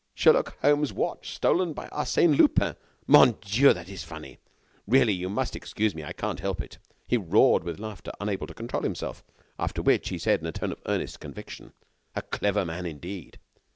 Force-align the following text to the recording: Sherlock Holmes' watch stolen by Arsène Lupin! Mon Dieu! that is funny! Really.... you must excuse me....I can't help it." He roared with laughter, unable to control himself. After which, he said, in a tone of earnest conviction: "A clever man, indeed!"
Sherlock 0.15 0.57
Holmes' 0.61 0.91
watch 0.91 1.31
stolen 1.35 1.73
by 1.73 1.87
Arsène 1.89 2.35
Lupin! 2.35 2.73
Mon 3.05 3.33
Dieu! 3.39 3.71
that 3.71 3.87
is 3.87 4.03
funny! 4.03 4.39
Really.... 4.87 5.13
you 5.13 5.29
must 5.29 5.55
excuse 5.55 5.93
me....I 5.93 6.11
can't 6.11 6.39
help 6.39 6.59
it." 6.59 6.79
He 7.07 7.17
roared 7.17 7.63
with 7.63 7.77
laughter, 7.77 8.11
unable 8.19 8.47
to 8.47 8.55
control 8.55 8.81
himself. 8.81 9.23
After 9.59 9.83
which, 9.83 10.09
he 10.09 10.17
said, 10.17 10.39
in 10.41 10.47
a 10.47 10.51
tone 10.51 10.71
of 10.71 10.81
earnest 10.87 11.19
conviction: 11.19 11.73
"A 12.15 12.23
clever 12.23 12.65
man, 12.65 12.87
indeed!" 12.87 13.37